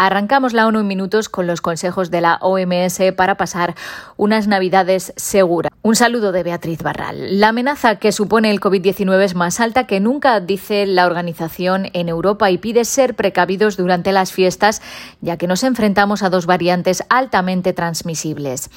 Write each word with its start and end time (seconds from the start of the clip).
Arrancamos 0.00 0.52
la 0.52 0.68
ONU 0.68 0.78
en 0.78 0.86
minutos 0.86 1.28
con 1.28 1.48
los 1.48 1.60
consejos 1.60 2.12
de 2.12 2.20
la 2.20 2.38
OMS 2.40 3.00
para 3.16 3.36
pasar 3.36 3.74
unas 4.16 4.46
navidades 4.46 5.12
seguras. 5.16 5.72
Un 5.82 5.96
saludo 5.96 6.30
de 6.30 6.44
Beatriz 6.44 6.84
Barral. 6.84 7.40
La 7.40 7.48
amenaza 7.48 7.96
que 7.96 8.12
supone 8.12 8.52
el 8.52 8.60
COVID-19 8.60 9.24
es 9.24 9.34
más 9.34 9.58
alta 9.58 9.88
que 9.88 9.98
nunca, 9.98 10.38
dice 10.38 10.86
la 10.86 11.04
organización 11.04 11.88
en 11.94 12.08
Europa, 12.08 12.48
y 12.52 12.58
pide 12.58 12.84
ser 12.84 13.16
precavidos 13.16 13.76
durante 13.76 14.12
las 14.12 14.30
fiestas, 14.30 14.82
ya 15.20 15.36
que 15.36 15.48
nos 15.48 15.64
enfrentamos 15.64 16.22
a 16.22 16.30
dos 16.30 16.46
variantes 16.46 17.02
altamente 17.08 17.72
transmisibles. 17.72 18.70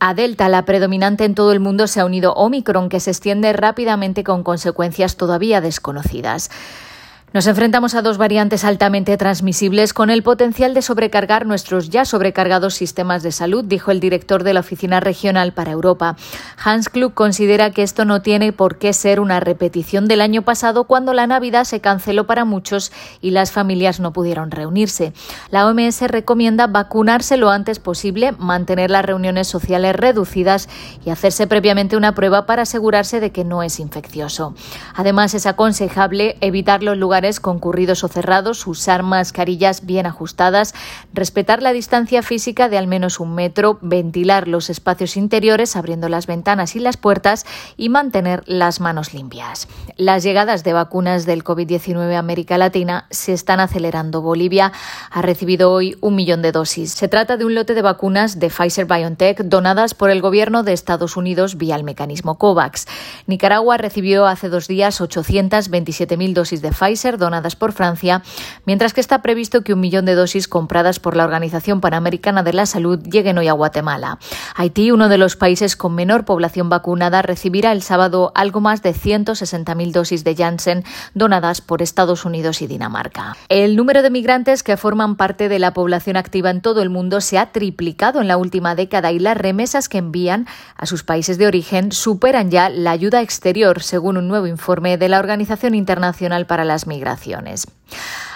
A 0.00 0.12
Delta, 0.12 0.48
la 0.48 0.64
predominante 0.64 1.24
en 1.24 1.36
todo 1.36 1.52
el 1.52 1.60
mundo, 1.60 1.86
se 1.86 2.00
ha 2.00 2.04
unido 2.04 2.32
Omicron, 2.32 2.88
que 2.88 2.98
se 2.98 3.12
extiende 3.12 3.52
rápidamente 3.52 4.24
con 4.24 4.42
consecuencias 4.42 5.16
todavía 5.16 5.60
desconocidas. 5.60 6.50
Nos 7.34 7.46
enfrentamos 7.46 7.94
a 7.94 8.02
dos 8.02 8.18
variantes 8.18 8.62
altamente 8.62 9.16
transmisibles 9.16 9.94
con 9.94 10.10
el 10.10 10.22
potencial 10.22 10.74
de 10.74 10.82
sobrecargar 10.82 11.46
nuestros 11.46 11.88
ya 11.88 12.04
sobrecargados 12.04 12.74
sistemas 12.74 13.22
de 13.22 13.32
salud, 13.32 13.64
dijo 13.64 13.90
el 13.90 14.00
director 14.00 14.44
de 14.44 14.52
la 14.52 14.60
Oficina 14.60 15.00
Regional 15.00 15.54
para 15.54 15.72
Europa. 15.72 16.16
Hans 16.62 16.90
Klug 16.90 17.14
considera 17.14 17.70
que 17.70 17.84
esto 17.84 18.04
no 18.04 18.20
tiene 18.20 18.52
por 18.52 18.76
qué 18.76 18.92
ser 18.92 19.18
una 19.18 19.40
repetición 19.40 20.08
del 20.08 20.20
año 20.20 20.42
pasado 20.42 20.84
cuando 20.84 21.14
la 21.14 21.26
Navidad 21.26 21.64
se 21.64 21.80
canceló 21.80 22.26
para 22.26 22.44
muchos 22.44 22.92
y 23.22 23.30
las 23.30 23.50
familias 23.50 23.98
no 23.98 24.12
pudieron 24.12 24.50
reunirse. 24.50 25.14
La 25.50 25.66
OMS 25.66 26.02
recomienda 26.02 26.66
vacunarse 26.66 27.38
lo 27.38 27.48
antes 27.48 27.78
posible, 27.78 28.32
mantener 28.32 28.90
las 28.90 29.06
reuniones 29.06 29.48
sociales 29.48 29.96
reducidas 29.96 30.68
y 31.02 31.08
hacerse 31.08 31.46
previamente 31.46 31.96
una 31.96 32.14
prueba 32.14 32.44
para 32.44 32.64
asegurarse 32.64 33.20
de 33.20 33.32
que 33.32 33.44
no 33.44 33.62
es 33.62 33.80
infeccioso. 33.80 34.54
Además, 34.94 35.32
es 35.32 35.46
aconsejable 35.46 36.36
evitar 36.42 36.82
los 36.82 36.98
lugares 36.98 37.21
concurridos 37.40 38.04
o 38.04 38.08
cerrados, 38.08 38.66
usar 38.66 39.02
mascarillas 39.02 39.86
bien 39.86 40.06
ajustadas, 40.06 40.74
respetar 41.12 41.62
la 41.62 41.72
distancia 41.72 42.22
física 42.22 42.68
de 42.68 42.78
al 42.78 42.86
menos 42.86 43.20
un 43.20 43.34
metro, 43.34 43.78
ventilar 43.80 44.48
los 44.48 44.70
espacios 44.70 45.16
interiores 45.16 45.76
abriendo 45.76 46.08
las 46.08 46.26
ventanas 46.26 46.76
y 46.76 46.80
las 46.80 46.96
puertas 46.96 47.46
y 47.76 47.88
mantener 47.88 48.42
las 48.46 48.80
manos 48.80 49.14
limpias. 49.14 49.68
Las 49.96 50.22
llegadas 50.22 50.64
de 50.64 50.72
vacunas 50.72 51.26
del 51.26 51.44
COVID-19 51.44 52.14
a 52.14 52.18
América 52.18 52.58
Latina 52.58 53.06
se 53.10 53.32
están 53.32 53.60
acelerando. 53.60 54.22
Bolivia 54.22 54.72
ha 55.10 55.22
recibido 55.22 55.72
hoy 55.72 55.96
un 56.00 56.14
millón 56.14 56.42
de 56.42 56.52
dosis. 56.52 56.92
Se 56.92 57.08
trata 57.08 57.36
de 57.36 57.44
un 57.44 57.54
lote 57.54 57.74
de 57.74 57.82
vacunas 57.82 58.38
de 58.38 58.48
Pfizer 58.48 58.86
BioNTech 58.86 59.42
donadas 59.44 59.94
por 59.94 60.10
el 60.10 60.20
gobierno 60.20 60.62
de 60.62 60.72
Estados 60.72 61.16
Unidos 61.16 61.56
vía 61.56 61.76
el 61.76 61.84
mecanismo 61.84 62.38
COVAX. 62.38 62.86
Nicaragua 63.26 63.76
recibió 63.76 64.26
hace 64.26 64.48
dos 64.48 64.68
días 64.68 65.00
827.000 65.00 66.32
dosis 66.32 66.62
de 66.62 66.70
Pfizer 66.70 67.11
donadas 67.18 67.56
por 67.56 67.72
Francia, 67.72 68.22
mientras 68.64 68.92
que 68.92 69.00
está 69.00 69.22
previsto 69.22 69.62
que 69.62 69.74
un 69.74 69.80
millón 69.80 70.04
de 70.04 70.14
dosis 70.14 70.48
compradas 70.48 70.98
por 70.98 71.16
la 71.16 71.24
Organización 71.24 71.80
Panamericana 71.80 72.42
de 72.42 72.52
la 72.52 72.66
Salud 72.66 72.98
lleguen 73.02 73.38
hoy 73.38 73.48
a 73.48 73.52
Guatemala. 73.52 74.18
Haití, 74.54 74.90
uno 74.90 75.08
de 75.08 75.18
los 75.18 75.36
países 75.36 75.76
con 75.76 75.94
menor 75.94 76.24
población 76.24 76.68
vacunada, 76.68 77.22
recibirá 77.22 77.72
el 77.72 77.82
sábado 77.82 78.32
algo 78.34 78.60
más 78.60 78.82
de 78.82 78.94
160.000 78.94 79.92
dosis 79.92 80.24
de 80.24 80.34
Janssen 80.34 80.84
donadas 81.14 81.60
por 81.60 81.82
Estados 81.82 82.24
Unidos 82.24 82.62
y 82.62 82.66
Dinamarca. 82.66 83.36
El 83.48 83.76
número 83.76 84.02
de 84.02 84.10
migrantes 84.10 84.62
que 84.62 84.76
forman 84.76 85.16
parte 85.16 85.48
de 85.48 85.58
la 85.58 85.74
población 85.74 86.16
activa 86.16 86.50
en 86.50 86.62
todo 86.62 86.82
el 86.82 86.90
mundo 86.90 87.20
se 87.20 87.38
ha 87.38 87.52
triplicado 87.52 88.20
en 88.20 88.28
la 88.28 88.36
última 88.36 88.74
década 88.74 89.12
y 89.12 89.18
las 89.18 89.36
remesas 89.36 89.88
que 89.88 89.98
envían 89.98 90.46
a 90.76 90.86
sus 90.86 91.04
países 91.04 91.38
de 91.38 91.46
origen 91.46 91.92
superan 91.92 92.50
ya 92.50 92.68
la 92.68 92.92
ayuda 92.92 93.20
exterior, 93.20 93.82
según 93.82 94.16
un 94.16 94.28
nuevo 94.28 94.46
informe 94.46 94.96
de 94.96 95.08
la 95.08 95.18
Organización 95.18 95.74
Internacional 95.74 96.46
para 96.46 96.64
las 96.64 96.86
Migraciones 96.86 97.01
migraciones. 97.02 97.66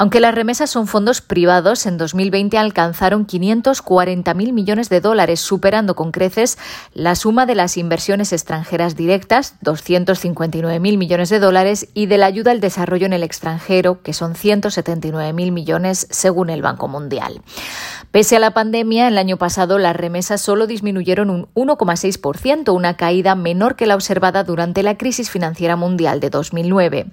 Aunque 0.00 0.20
las 0.20 0.32
remesas 0.32 0.70
son 0.70 0.86
fondos 0.86 1.20
privados, 1.20 1.84
en 1.84 1.98
2020 1.98 2.56
alcanzaron 2.56 3.26
540.000 3.26 4.52
millones 4.52 4.88
de 4.90 5.00
dólares, 5.00 5.40
superando 5.40 5.96
con 5.96 6.12
creces 6.12 6.56
la 6.94 7.16
suma 7.16 7.46
de 7.46 7.56
las 7.56 7.76
inversiones 7.76 8.32
extranjeras 8.32 8.94
directas, 8.94 9.56
259.000 9.64 10.80
millones 10.98 11.30
de 11.30 11.40
dólares, 11.40 11.88
y 11.94 12.06
de 12.06 12.16
la 12.16 12.26
ayuda 12.26 12.52
al 12.52 12.60
desarrollo 12.60 13.06
en 13.06 13.12
el 13.12 13.24
extranjero, 13.24 14.00
que 14.02 14.12
son 14.12 14.34
179.000 14.34 15.50
millones 15.50 16.06
según 16.10 16.50
el 16.50 16.62
Banco 16.62 16.86
Mundial. 16.86 17.42
Pese 18.12 18.36
a 18.36 18.38
la 18.38 18.52
pandemia, 18.52 19.08
el 19.08 19.18
año 19.18 19.36
pasado 19.36 19.78
las 19.78 19.96
remesas 19.96 20.40
solo 20.40 20.66
disminuyeron 20.66 21.28
un 21.28 21.48
1,6%, 21.54 22.72
una 22.72 22.96
caída 22.96 23.34
menor 23.34 23.76
que 23.76 23.86
la 23.86 23.96
observada 23.96 24.44
durante 24.44 24.82
la 24.82 24.96
crisis 24.96 25.28
financiera 25.28 25.76
mundial 25.76 26.20
de 26.20 26.30
2009. 26.30 27.06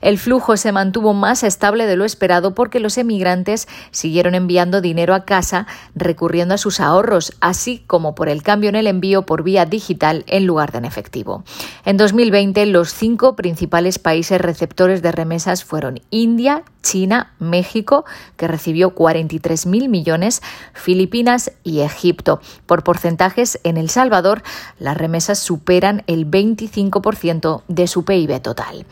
El 0.00 0.18
flujo 0.18 0.56
se 0.56 0.72
mantuvo 0.72 1.14
más 1.14 1.44
estable 1.44 1.71
de 1.86 1.96
lo 1.96 2.04
esperado 2.04 2.54
porque 2.54 2.80
los 2.80 2.98
emigrantes 2.98 3.66
siguieron 3.90 4.34
enviando 4.34 4.82
dinero 4.82 5.14
a 5.14 5.24
casa 5.24 5.66
recurriendo 5.94 6.54
a 6.54 6.58
sus 6.58 6.80
ahorros, 6.80 7.32
así 7.40 7.82
como 7.86 8.14
por 8.14 8.28
el 8.28 8.42
cambio 8.42 8.68
en 8.68 8.76
el 8.76 8.86
envío 8.86 9.22
por 9.22 9.42
vía 9.42 9.64
digital 9.64 10.24
en 10.26 10.46
lugar 10.46 10.72
de 10.72 10.82
en 10.82 10.84
efectivo. 10.84 11.44
En 11.84 11.96
2020, 11.96 12.66
los 12.66 12.92
cinco 12.92 13.36
principales 13.36 13.98
países 13.98 14.40
receptores 14.40 15.02
de 15.02 15.12
remesas 15.12 15.64
fueron 15.64 16.00
India, 16.10 16.64
China, 16.82 17.32
México, 17.38 18.04
que 18.36 18.48
recibió 18.48 18.94
43.000 18.94 19.88
millones, 19.88 20.42
Filipinas 20.74 21.52
y 21.62 21.80
Egipto. 21.80 22.40
Por 22.66 22.82
porcentajes, 22.82 23.60
en 23.64 23.76
El 23.76 23.88
Salvador 23.88 24.42
las 24.78 24.96
remesas 24.96 25.38
superan 25.38 26.02
el 26.06 26.28
25% 26.28 27.62
de 27.68 27.86
su 27.86 28.04
PIB 28.04 28.40
total. 28.42 28.84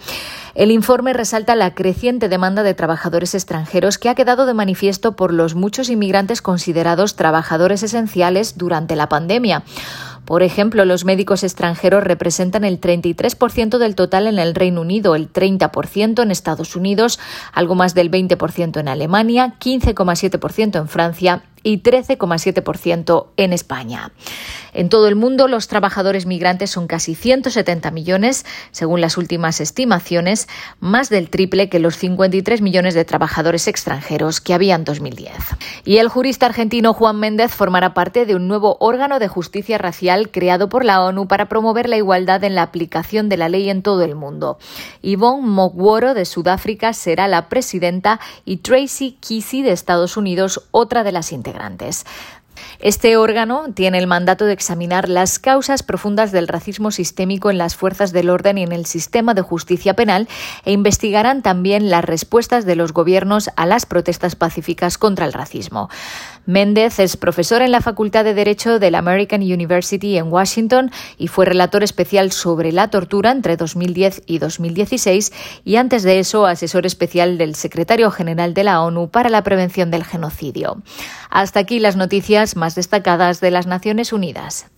El 0.54 0.70
informe 0.70 1.12
resalta 1.12 1.54
la 1.56 1.74
creciente 1.74 2.28
demanda 2.28 2.62
de 2.62 2.69
trabajadores 2.74 3.34
extranjeros 3.34 3.98
que 3.98 4.08
ha 4.08 4.14
quedado 4.14 4.46
de 4.46 4.54
manifiesto 4.54 5.16
por 5.16 5.32
los 5.32 5.54
muchos 5.54 5.88
inmigrantes 5.88 6.42
considerados 6.42 7.16
trabajadores 7.16 7.82
esenciales 7.82 8.56
durante 8.56 8.96
la 8.96 9.08
pandemia. 9.08 9.62
Por 10.24 10.42
ejemplo, 10.44 10.84
los 10.84 11.04
médicos 11.04 11.42
extranjeros 11.42 12.04
representan 12.04 12.64
el 12.64 12.80
33% 12.80 13.78
del 13.78 13.96
total 13.96 14.28
en 14.28 14.38
el 14.38 14.54
Reino 14.54 14.82
Unido, 14.82 15.16
el 15.16 15.32
30% 15.32 16.22
en 16.22 16.30
Estados 16.30 16.76
Unidos, 16.76 17.18
algo 17.52 17.74
más 17.74 17.94
del 17.94 18.10
20% 18.10 18.78
en 18.78 18.86
Alemania, 18.86 19.56
15,7% 19.58 20.78
en 20.78 20.88
Francia 20.88 21.42
y 21.62 21.82
13,7% 21.82 23.26
en 23.36 23.52
España. 23.52 24.12
En 24.72 24.88
todo 24.88 25.08
el 25.08 25.16
mundo, 25.16 25.48
los 25.48 25.68
trabajadores 25.68 26.26
migrantes 26.26 26.70
son 26.70 26.86
casi 26.86 27.14
170 27.14 27.90
millones, 27.90 28.46
según 28.70 29.00
las 29.00 29.18
últimas 29.18 29.60
estimaciones, 29.60 30.48
más 30.78 31.08
del 31.08 31.28
triple 31.28 31.68
que 31.68 31.80
los 31.80 31.96
53 31.96 32.60
millones 32.60 32.94
de 32.94 33.04
trabajadores 33.04 33.66
extranjeros 33.66 34.40
que 34.40 34.54
había 34.54 34.76
en 34.76 34.84
2010. 34.84 35.34
Y 35.84 35.96
el 35.98 36.08
jurista 36.08 36.46
argentino 36.46 36.94
Juan 36.94 37.18
Méndez 37.18 37.52
formará 37.52 37.94
parte 37.94 38.26
de 38.26 38.36
un 38.36 38.46
nuevo 38.46 38.76
órgano 38.80 39.18
de 39.18 39.28
justicia 39.28 39.76
racial 39.78 40.30
creado 40.30 40.68
por 40.68 40.84
la 40.84 41.02
ONU 41.02 41.26
para 41.26 41.48
promover 41.48 41.88
la 41.88 41.96
igualdad 41.96 42.44
en 42.44 42.54
la 42.54 42.62
aplicación 42.62 43.28
de 43.28 43.36
la 43.36 43.48
ley 43.48 43.70
en 43.70 43.82
todo 43.82 44.02
el 44.02 44.14
mundo. 44.14 44.58
Yvonne 45.02 45.46
Mogworo 45.46 46.14
de 46.14 46.24
Sudáfrica 46.24 46.92
será 46.92 47.26
la 47.26 47.48
presidenta 47.48 48.20
y 48.44 48.58
Tracy 48.58 49.16
Kisi 49.20 49.62
de 49.62 49.72
Estados 49.72 50.16
Unidos 50.16 50.68
otra 50.70 51.02
de 51.02 51.12
las 51.12 51.32
integrantes 51.32 51.49
integrantes. 51.50 52.04
Este 52.80 53.16
órgano 53.16 53.66
tiene 53.74 53.98
el 53.98 54.06
mandato 54.06 54.46
de 54.46 54.52
examinar 54.52 55.08
las 55.08 55.38
causas 55.38 55.82
profundas 55.82 56.32
del 56.32 56.48
racismo 56.48 56.90
sistémico 56.90 57.50
en 57.50 57.58
las 57.58 57.76
fuerzas 57.76 58.12
del 58.12 58.30
orden 58.30 58.58
y 58.58 58.62
en 58.62 58.72
el 58.72 58.86
sistema 58.86 59.34
de 59.34 59.42
justicia 59.42 59.94
penal 59.94 60.28
e 60.64 60.72
investigarán 60.72 61.42
también 61.42 61.90
las 61.90 62.04
respuestas 62.04 62.64
de 62.64 62.76
los 62.76 62.92
gobiernos 62.92 63.50
a 63.56 63.66
las 63.66 63.84
protestas 63.84 64.34
pacíficas 64.34 64.96
contra 64.96 65.26
el 65.26 65.34
racismo. 65.34 65.90
Méndez 66.46 66.98
es 66.98 67.16
profesor 67.18 67.60
en 67.60 67.70
la 67.70 67.82
Facultad 67.82 68.24
de 68.24 68.34
Derecho 68.34 68.78
de 68.78 68.90
la 68.90 68.98
American 68.98 69.42
University 69.42 70.16
en 70.16 70.32
Washington 70.32 70.90
y 71.18 71.28
fue 71.28 71.44
relator 71.44 71.82
especial 71.82 72.32
sobre 72.32 72.72
la 72.72 72.88
tortura 72.88 73.30
entre 73.30 73.56
2010 73.56 74.22
y 74.26 74.38
2016 74.38 75.32
y 75.64 75.76
antes 75.76 76.02
de 76.02 76.18
eso 76.18 76.46
asesor 76.46 76.86
especial 76.86 77.36
del 77.36 77.54
secretario 77.54 78.10
general 78.10 78.54
de 78.54 78.64
la 78.64 78.80
ONU 78.82 79.10
para 79.10 79.28
la 79.28 79.44
prevención 79.44 79.90
del 79.90 80.04
genocidio. 80.04 80.82
Hasta 81.28 81.60
aquí 81.60 81.78
las 81.78 81.94
noticias 81.96 82.39
más 82.56 82.74
destacadas 82.74 83.40
de 83.40 83.50
las 83.50 83.66
Naciones 83.66 84.12
Unidas. 84.12 84.70